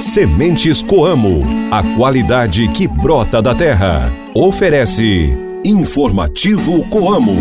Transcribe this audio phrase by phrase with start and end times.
[0.00, 4.10] Sementes Coamo, a qualidade que brota da terra.
[4.34, 5.32] Oferece
[5.64, 7.36] Informativo Coamo.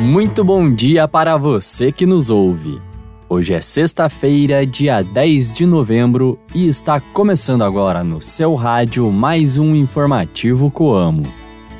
[0.00, 2.80] Muito bom dia para você que nos ouve.
[3.26, 9.56] Hoje é sexta-feira, dia 10 de novembro, e está começando agora no seu rádio mais
[9.56, 11.22] um informativo Coamo.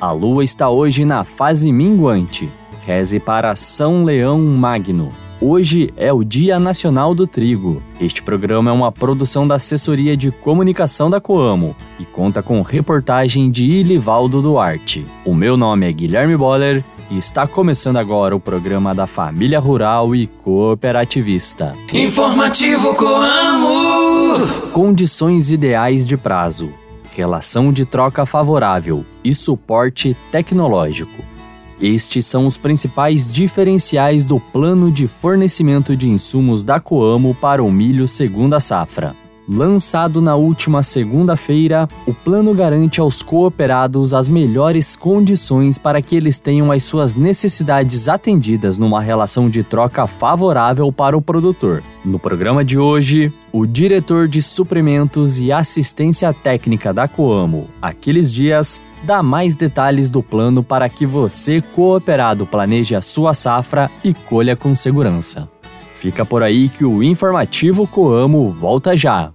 [0.01, 2.49] A lua está hoje na fase minguante.
[2.83, 5.11] Reze para São Leão Magno.
[5.39, 7.81] Hoje é o Dia Nacional do Trigo.
[8.01, 13.51] Este programa é uma produção da Assessoria de Comunicação da Coamo e conta com reportagem
[13.51, 15.05] de Ilivaldo Duarte.
[15.23, 20.15] O meu nome é Guilherme Boller e está começando agora o programa da Família Rural
[20.15, 21.73] e Cooperativista.
[21.93, 24.71] Informativo Coamo!
[24.71, 26.71] Condições ideais de prazo,
[27.15, 31.23] relação de troca favorável e suporte tecnológico.
[31.79, 37.71] Estes são os principais diferenciais do plano de fornecimento de insumos da Coamo para o
[37.71, 39.15] milho segunda safra.
[39.47, 46.39] Lançado na última segunda-feira, o plano garante aos cooperados as melhores condições para que eles
[46.39, 51.83] tenham as suas necessidades atendidas numa relação de troca favorável para o produtor.
[52.03, 58.81] No programa de hoje, o diretor de suprimentos e assistência técnica da Coamo, Aquiles Dias,
[59.03, 64.55] dá mais detalhes do plano para que você, cooperado, planeje a sua safra e colha
[64.55, 65.47] com segurança.
[65.97, 69.34] Fica por aí que o informativo Coamo volta já.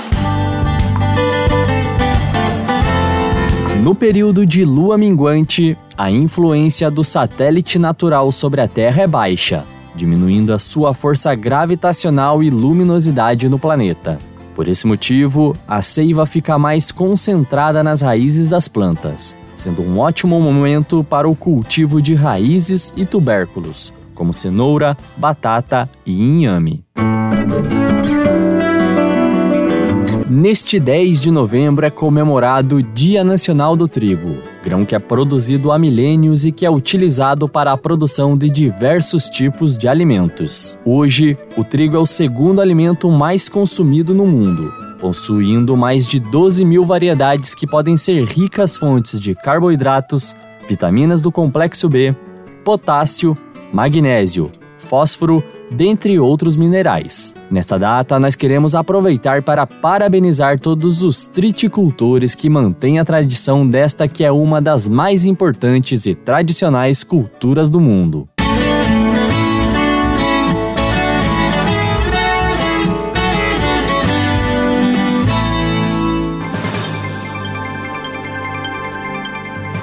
[3.81, 9.63] No período de lua minguante, a influência do satélite natural sobre a Terra é baixa,
[9.95, 14.19] diminuindo a sua força gravitacional e luminosidade no planeta.
[14.53, 20.41] Por esse motivo, a seiva fica mais concentrada nas raízes das plantas sendo um ótimo
[20.41, 26.83] momento para o cultivo de raízes e tubérculos, como cenoura, batata e inhame.
[30.33, 35.73] Neste 10 de novembro é comemorado o Dia Nacional do Trigo, grão que é produzido
[35.73, 40.79] há milênios e que é utilizado para a produção de diversos tipos de alimentos.
[40.85, 46.63] Hoje, o trigo é o segundo alimento mais consumido no mundo, possuindo mais de 12
[46.63, 50.33] mil variedades que podem ser ricas fontes de carboidratos,
[50.65, 52.15] vitaminas do complexo B,
[52.63, 53.37] potássio,
[53.73, 54.49] magnésio,
[54.81, 57.33] fósforo, dentre outros minerais.
[57.49, 64.07] Nesta data, nós queremos aproveitar para parabenizar todos os triticultores que mantêm a tradição desta
[64.07, 68.27] que é uma das mais importantes e tradicionais culturas do mundo.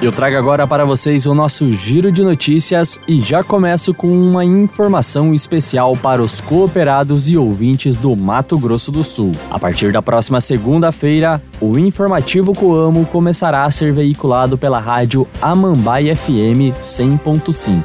[0.01, 4.45] Eu trago agora para vocês o nosso giro de notícias e já começo com uma
[4.45, 9.33] informação especial para os cooperados e ouvintes do Mato Grosso do Sul.
[9.51, 16.15] A partir da próxima segunda-feira, o informativo Coamo começará a ser veiculado pela rádio Amambai
[16.15, 17.83] FM 100.5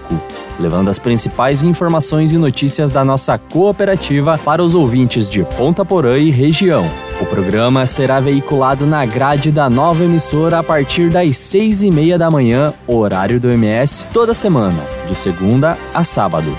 [0.57, 6.17] levando as principais informações e notícias da nossa cooperativa para os ouvintes de Ponta Porã
[6.17, 6.89] e região.
[7.21, 12.19] O programa será veiculado na grade da nova emissora a partir das seis e meia
[12.19, 16.51] da manhã, horário do MS, toda semana, de segunda a sábado.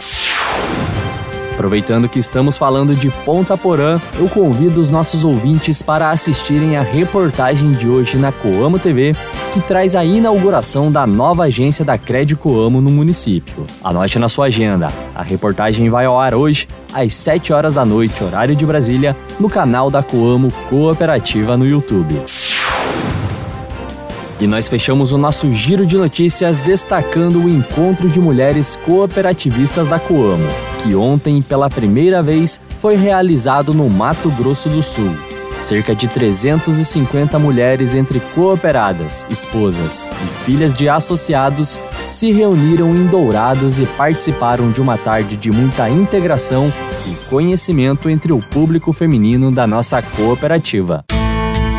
[1.55, 6.81] Aproveitando que estamos falando de Ponta Porã, eu convido os nossos ouvintes para assistirem a
[6.81, 9.13] reportagem de hoje na Coamo TV,
[9.53, 13.65] que traz a inauguração da nova agência da Crédito Coamo no município.
[13.81, 14.89] Anote na sua agenda.
[15.15, 19.49] A reportagem vai ao ar hoje, às 7 horas da noite, horário de Brasília, no
[19.49, 22.21] canal da Coamo Cooperativa no YouTube.
[24.41, 29.97] E nós fechamos o nosso giro de notícias destacando o encontro de mulheres cooperativistas da
[29.97, 30.45] Coamo,
[30.85, 35.15] que ontem, pela primeira vez, foi realizado no Mato Grosso do Sul.
[35.59, 43.79] Cerca de 350 mulheres entre cooperadas, esposas e filhas de associados se reuniram em Dourados
[43.79, 46.71] e participaram de uma tarde de muita integração
[47.07, 51.03] e conhecimento entre o público feminino da nossa cooperativa.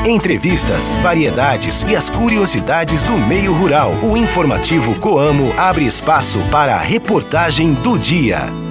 [0.04, 3.92] Entrevistas, variedades e as curiosidades do meio rural.
[4.02, 8.65] O informativo Coamo abre espaço para a reportagem do dia.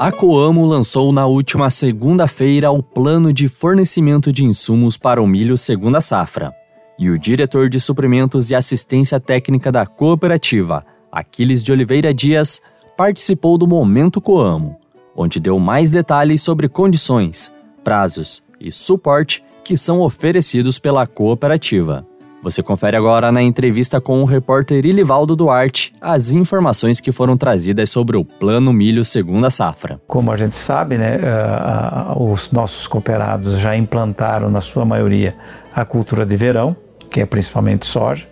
[0.00, 5.56] A Coamo lançou na última segunda-feira o plano de fornecimento de insumos para o milho
[5.56, 6.52] segunda safra.
[6.98, 10.82] E o diretor de suprimentos e assistência técnica da cooperativa,
[11.12, 12.60] Aquiles de Oliveira Dias,
[12.96, 14.80] participou do Momento Coamo
[15.20, 17.52] onde deu mais detalhes sobre condições,
[17.84, 22.06] prazos e suporte que são oferecidos pela cooperativa.
[22.42, 27.90] Você confere agora na entrevista com o repórter Ilivaldo Duarte as informações que foram trazidas
[27.90, 30.00] sobre o Plano Milho Segunda Safra.
[30.06, 35.36] Como a gente sabe, né, uh, os nossos cooperados já implantaram, na sua maioria,
[35.74, 36.74] a cultura de verão,
[37.10, 38.26] que é principalmente soja,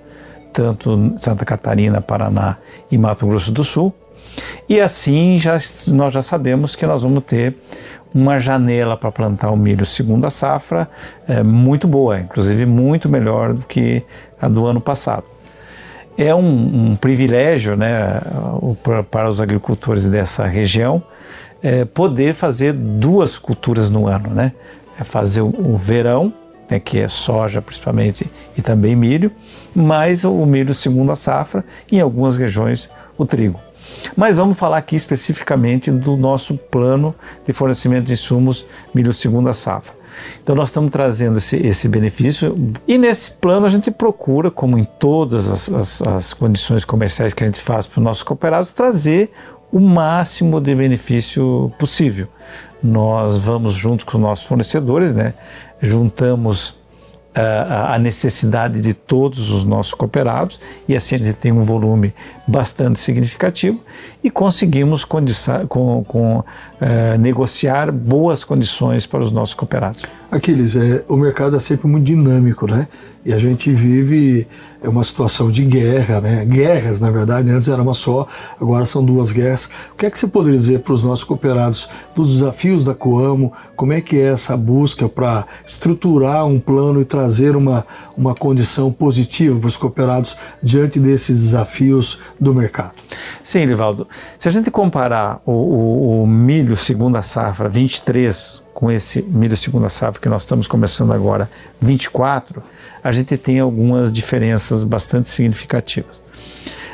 [0.55, 2.57] tanto Santa Catarina, Paraná
[2.91, 3.95] e Mato Grosso do Sul.
[4.67, 5.59] E assim já,
[5.89, 7.57] nós já sabemos que nós vamos ter
[8.15, 10.89] uma janela para plantar o milho segunda safra
[11.27, 14.03] é, muito boa, inclusive muito melhor do que
[14.41, 15.25] a do ano passado.
[16.17, 18.21] É um, um privilégio né,
[19.11, 21.03] para os agricultores dessa região
[21.63, 24.53] é, poder fazer duas culturas no ano, né?
[24.99, 26.33] É fazer o, verão,
[26.69, 29.31] né, que é soja principalmente e também milho,
[29.75, 33.61] mais o milho segunda safra e em algumas regiões o trigo.
[34.17, 37.15] Mas vamos falar aqui especificamente do nosso plano
[37.47, 38.65] de fornecimento de insumos
[38.95, 39.97] milho segunda safra.
[40.43, 42.57] Então nós estamos trazendo esse, esse benefício
[42.87, 47.43] e nesse plano a gente procura, como em todas as, as, as condições comerciais que
[47.43, 49.31] a gente faz para os nossos cooperados, trazer
[49.71, 52.27] o máximo de benefício possível.
[52.83, 55.35] Nós vamos junto com os nossos fornecedores, né?
[55.81, 56.77] juntamos
[57.35, 60.59] a necessidade de todos os nossos cooperados
[60.89, 62.13] e assim a gente tem um volume
[62.49, 63.79] bastante significativo
[64.25, 65.23] e conseguimos com,
[66.05, 66.45] com, uh,
[67.21, 70.03] negociar boas condições para os nossos cooperados.
[70.31, 72.89] Aquiles, é, o mercado é sempre muito dinâmico, né?
[73.25, 74.47] E a gente vive
[74.81, 76.45] é uma situação de guerra, né?
[76.45, 78.29] Guerras, na verdade, antes era uma só,
[78.61, 79.69] agora são duas guerras.
[79.93, 83.53] O que é que você poderia dizer para os nossos cooperados dos desafios da Coamo?
[83.75, 87.85] Como é que é essa busca para estruturar um plano e trazer uma,
[88.17, 92.95] uma condição positiva para os cooperados diante desses desafios do mercado?
[93.43, 94.07] Sim, Livaldo.
[94.39, 99.89] Se a gente comparar o, o, o milho segunda safra 23 com esse milho segunda
[99.89, 101.51] safra que nós estamos começando agora,
[101.81, 102.63] 24,
[103.03, 106.28] a gente tem algumas diferenças bastante significativas.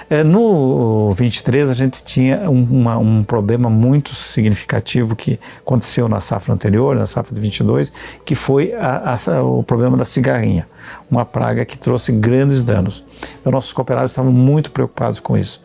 [0.08, 6.20] É, no 23 a gente tinha um, uma, um, problema muito significativo que aconteceu na
[6.20, 7.92] safra anterior, na safra de 22,
[8.24, 10.66] que foi a, a, o problema da cigarrinha,
[11.10, 13.04] uma praga que trouxe grandes danos.
[13.40, 15.62] Então nossos cooperados estavam muito preocupados com isso.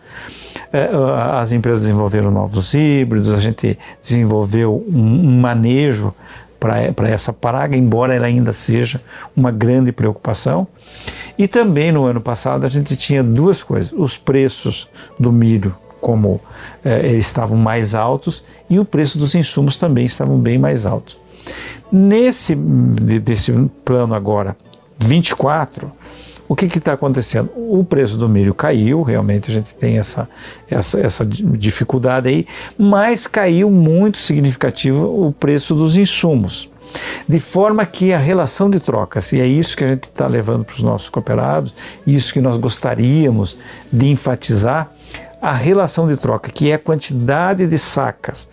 [0.71, 0.89] É,
[1.33, 6.13] as empresas desenvolveram novos híbridos, a gente desenvolveu um, manejo
[6.59, 9.01] para essa praga, embora ela ainda seja
[9.35, 10.67] uma grande preocupação.
[11.39, 16.41] E também no ano passado a gente tinha duas coisas: os preços do milho, como
[16.83, 21.17] é, eles estavam mais altos, e o preço dos insumos também estavam bem mais altos.
[21.89, 23.53] Nesse desse
[23.85, 24.55] plano agora
[24.99, 25.89] 24,
[26.47, 27.49] o que está acontecendo?
[27.55, 30.27] O preço do milho caiu, realmente a gente tem essa,
[30.69, 32.45] essa, essa dificuldade aí,
[32.77, 36.68] mas caiu muito significativo o preço dos insumos.
[37.27, 40.65] De forma que a relação de trocas, e é isso que a gente está levando
[40.65, 41.73] para os nossos cooperados,
[42.05, 43.57] isso que nós gostaríamos
[43.91, 44.91] de enfatizar,
[45.41, 48.49] a relação de troca, que é a quantidade de sacas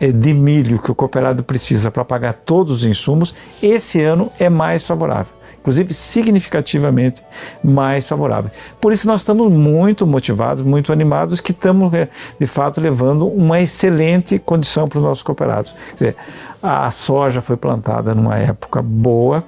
[0.00, 4.48] eh, de milho que o cooperado precisa para pagar todos os insumos, esse ano é
[4.48, 7.22] mais favorável inclusive significativamente
[7.62, 8.50] mais favorável.
[8.78, 12.06] Por isso nós estamos muito motivados, muito animados, que estamos é,
[12.38, 15.72] de fato levando uma excelente condição para os nossos cooperados.
[15.88, 16.16] Quer dizer,
[16.62, 19.42] a soja foi plantada numa época boa,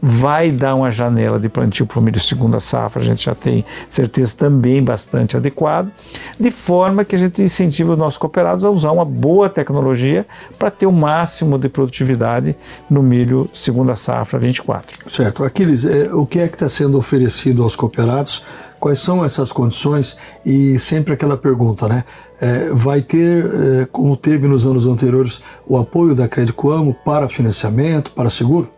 [0.00, 3.64] vai dar uma janela de plantio para o milho segunda safra, a gente já tem
[3.88, 5.90] certeza também bastante adequado,
[6.38, 10.26] de forma que a gente incentiva os nossos cooperados a usar uma boa tecnologia
[10.58, 12.56] para ter o máximo de produtividade
[12.88, 14.98] no milho segunda safra 24.
[15.06, 15.44] Certo.
[15.44, 18.42] Aquiles, é, o que é que está sendo oferecido aos cooperados?
[18.78, 20.16] Quais são essas condições?
[20.46, 22.04] E sempre aquela pergunta, né?
[22.40, 27.28] É, vai ter, é, como teve nos anos anteriores, o apoio da Crédito Amo para
[27.28, 28.68] financiamento, para seguro?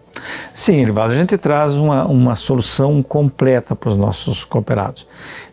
[0.52, 5.06] Sim, Rivaldo, a gente traz uma, uma solução completa para os nossos cooperados.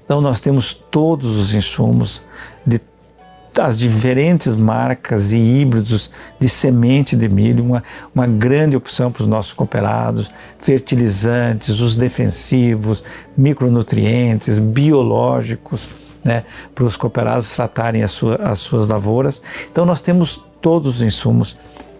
[0.03, 2.21] Então, nós temos todos os insumos
[2.65, 2.79] de
[3.59, 7.83] as diferentes marcas e híbridos de semente de milho, uma,
[8.13, 13.03] uma grande opção para os nossos cooperados, fertilizantes, os defensivos,
[13.35, 15.87] micronutrientes, biológicos,
[16.23, 16.43] né,
[16.75, 19.41] para os cooperados tratarem as, sua, as suas lavouras.
[19.71, 21.55] Então nós temos todos os insumos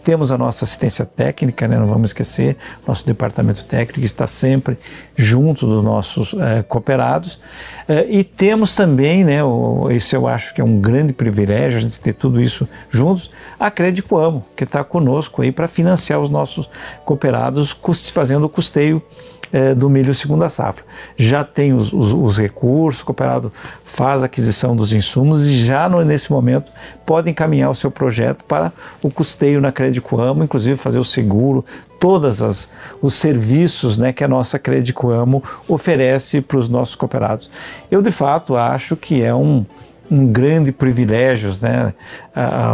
[0.08, 1.78] temos a nossa assistência técnica, né?
[1.78, 2.56] não vamos esquecer,
[2.88, 4.78] nosso departamento técnico está sempre
[5.18, 7.42] junto dos nossos é, cooperados.
[7.90, 11.82] É, e temos também, né, o, isso eu acho que é um grande privilégio, a
[11.82, 16.30] gente ter tudo isso juntos, a Crédito Amo, que está conosco aí para financiar os
[16.30, 16.70] nossos
[17.04, 17.76] cooperados,
[18.14, 19.04] fazendo o custeio
[19.52, 20.84] é, do milho segunda safra.
[21.16, 23.52] Já tem os, os, os, recursos, o cooperado
[23.86, 26.72] faz aquisição dos insumos e já no, nesse momento
[27.06, 31.64] pode encaminhar o seu projeto para o custeio na Crédito Amo, inclusive fazer o seguro,
[32.00, 32.70] todos
[33.02, 37.50] os serviços né, que a nossa Crédito Amo oferece para os nossos cooperados.
[37.90, 39.66] Eu de fato acho que é um,
[40.12, 41.94] um grande privilégio né,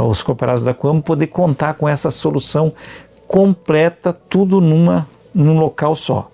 [0.08, 2.74] os cooperados da Coamo poder contar com essa solução
[3.28, 6.33] completa, tudo numa, num local só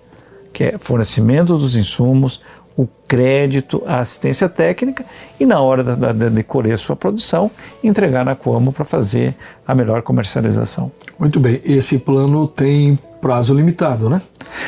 [0.52, 2.40] que é fornecimento dos insumos,
[2.76, 5.04] o crédito, a assistência técnica
[5.38, 7.50] e na hora da, da, de colher sua produção,
[7.84, 9.34] entregar na Coamo para fazer
[9.66, 10.90] a melhor comercialização.
[11.18, 14.22] Muito bem, esse plano tem prazo limitado, né?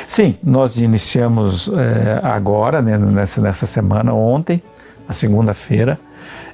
[0.07, 4.63] Sim, nós iniciamos é, agora, né, nessa, nessa semana, ontem,
[5.09, 5.99] a segunda-feira,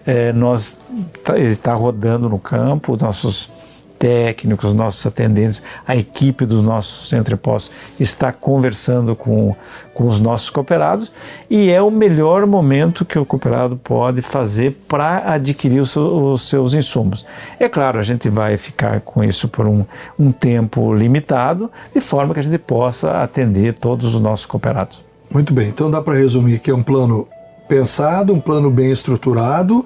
[0.07, 0.77] é, nós
[1.25, 3.51] tá, está rodando no campo, nossos
[3.99, 9.55] técnicos, nossos atendentes, a equipe dos nossos entrepostos está conversando com,
[9.93, 11.11] com os nossos cooperados
[11.51, 16.75] e é o melhor momento que o cooperado pode fazer para adquirir os, os, seus
[16.75, 17.27] insumos.
[17.59, 19.85] É claro, a gente vai ficar com isso por um,
[20.19, 25.07] um tempo limitado, de forma que a gente possa atender todos os nossos cooperados.
[25.31, 27.29] Muito bem, então dá para resumir que é um plano
[27.69, 29.85] pensado, um plano bem estruturado,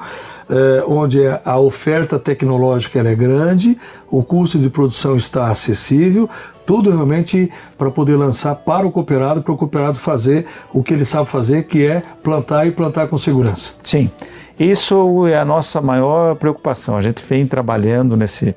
[0.48, 3.76] eh, onde a oferta tecnológica é grande,
[4.10, 6.28] o custo de produção está acessível,
[6.64, 11.04] tudo realmente para poder lançar para o cooperado, para o cooperado fazer o que ele
[11.04, 13.72] sabe fazer, que é plantar e plantar com segurança.
[13.82, 14.10] Sim,
[14.58, 16.96] isso é a nossa maior preocupação.
[16.96, 18.54] A gente vem trabalhando nesse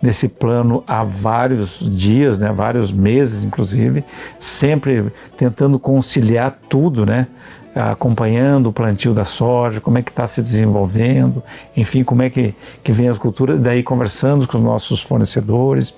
[0.00, 4.04] nesse plano há vários dias, né, vários meses, inclusive,
[4.38, 7.26] sempre tentando conciliar tudo, né,
[7.78, 11.42] acompanhando o plantio da soja, como é que está se desenvolvendo,
[11.76, 15.94] enfim, como é que, que vem as culturas, daí conversando com os nossos fornecedores,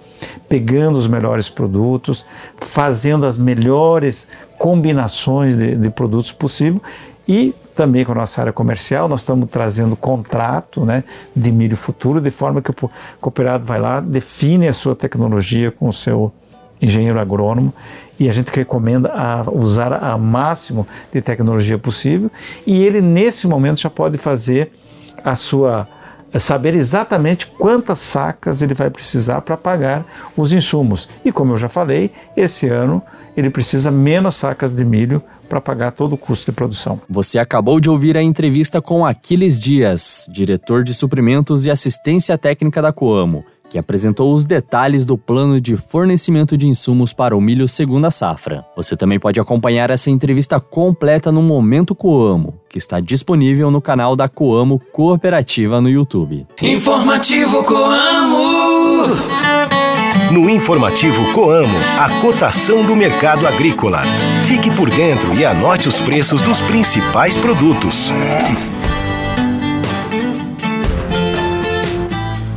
[0.48, 2.26] pegando os melhores produtos,
[2.58, 6.80] fazendo as melhores combinações de, de produtos possível.
[7.26, 12.20] E também com a nossa área comercial, nós estamos trazendo contrato né, de milho futuro,
[12.20, 16.32] de forma que o cooperado vai lá, define a sua tecnologia com o seu
[16.80, 17.72] engenheiro agrônomo
[18.18, 22.30] e a gente recomenda a usar a máximo de tecnologia possível
[22.66, 24.72] e ele nesse momento já pode fazer
[25.24, 25.88] a sua
[26.38, 30.04] saber exatamente quantas sacas ele vai precisar para pagar
[30.36, 31.08] os insumos.
[31.24, 33.02] E como eu já falei, esse ano
[33.36, 37.00] ele precisa menos sacas de milho para pagar todo o custo de produção.
[37.08, 42.80] Você acabou de ouvir a entrevista com Aquiles Dias, diretor de suprimentos e assistência técnica
[42.80, 47.68] da Coamo que apresentou os detalhes do plano de fornecimento de insumos para o milho
[47.68, 48.64] segunda safra.
[48.76, 54.16] Você também pode acompanhar essa entrevista completa no Momento Coamo, que está disponível no canal
[54.16, 56.46] da Coamo Cooperativa no YouTube.
[56.60, 59.06] Informativo Coamo.
[60.32, 64.02] No Informativo Coamo, a cotação do mercado agrícola.
[64.46, 68.12] Fique por dentro e anote os preços dos principais produtos.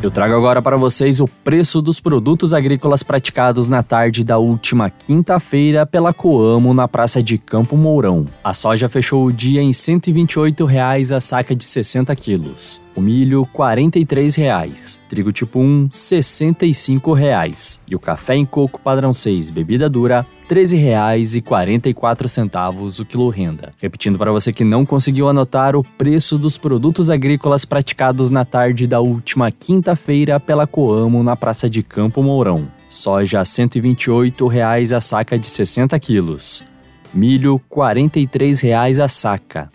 [0.03, 4.89] Eu trago agora para vocês o preço dos produtos agrícolas praticados na tarde da última
[4.89, 8.27] quinta-feira pela Coamo na Praça de Campo Mourão.
[8.43, 12.81] A soja fechou o dia em 128 reais a saca de 60 quilos.
[12.95, 14.99] O milho, R$ 43,00.
[15.09, 17.79] Trigo tipo 1, R$ 65,00.
[17.87, 23.73] E o café em coco padrão 6, bebida dura, R$ 13,44 o quilo renda.
[23.81, 28.85] Repetindo para você que não conseguiu anotar o preço dos produtos agrícolas praticados na tarde
[28.85, 32.67] da última quinta-feira pela Coamo na Praça de Campo Mourão.
[32.89, 36.63] Soja R$ 128,00 a saca de 60 quilos.
[37.11, 39.67] Milho R$ 43,00 a saca.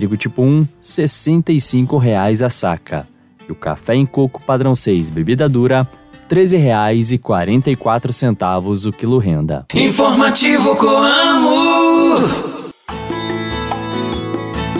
[0.00, 3.06] Trigo tipo 1, R$ 65,00 a saca.
[3.46, 5.86] E o café em coco padrão 6, bebida dura,
[6.26, 9.66] R$ 13,44 o quilo renda.
[9.74, 12.16] Informativo Coamo.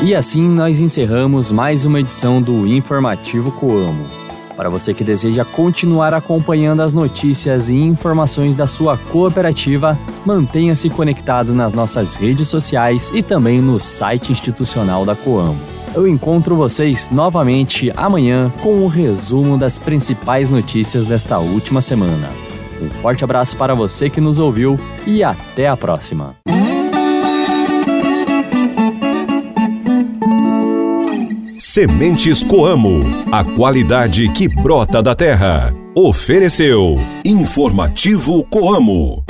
[0.03, 4.20] E assim nós encerramos mais uma edição do Informativo Coamo.
[4.61, 11.55] Para você que deseja continuar acompanhando as notícias e informações da sua cooperativa, mantenha-se conectado
[11.55, 15.59] nas nossas redes sociais e também no site institucional da Coamo.
[15.95, 22.29] Eu encontro vocês novamente amanhã com o um resumo das principais notícias desta última semana.
[22.83, 26.40] Um forte abraço para você que nos ouviu e até a próxima!
[31.73, 33.01] Sementes Coamo,
[33.31, 35.73] a qualidade que brota da terra.
[35.95, 39.30] Ofereceu Informativo Coamo.